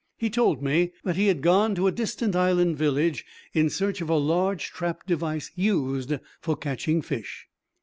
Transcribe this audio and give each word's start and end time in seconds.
He 0.17 0.31
told 0.31 0.63
me 0.63 0.93
that 1.03 1.15
he 1.15 1.27
had 1.27 1.43
gone 1.43 1.75
to 1.75 1.85
a 1.85 1.91
distant 1.91 2.35
island 2.35 2.75
village 2.75 3.23
in 3.53 3.69
search 3.69 4.01
of 4.01 4.09
a 4.09 4.17
large 4.17 4.71
trap 4.71 5.05
device 5.05 5.51
used 5.53 6.13
for 6.39 6.57
catching 6.57 7.03
fish. 7.03 7.45